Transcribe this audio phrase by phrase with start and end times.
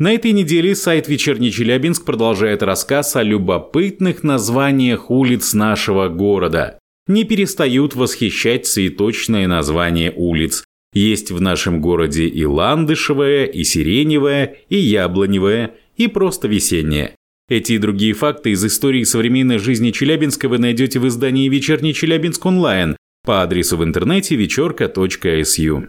[0.00, 6.78] На этой неделе сайт «Вечерний Челябинск» продолжает рассказ о любопытных названиях улиц нашего города.
[7.06, 10.64] Не перестают восхищать цветочные названия улиц.
[10.94, 17.14] Есть в нашем городе и ландышевая, и сиреневая, и яблоневая, и просто весенняя.
[17.50, 22.46] Эти и другие факты из истории современной жизни Челябинска вы найдете в издании «Вечерний Челябинск
[22.46, 25.88] онлайн» по адресу в интернете вечерка.су.